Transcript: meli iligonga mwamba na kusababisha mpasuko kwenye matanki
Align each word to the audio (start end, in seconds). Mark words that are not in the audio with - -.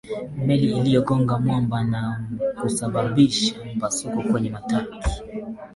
meli 0.45 0.71
iligonga 0.79 1.39
mwamba 1.39 1.83
na 1.83 2.23
kusababisha 2.59 3.55
mpasuko 3.75 4.21
kwenye 4.23 4.49
matanki 4.49 5.09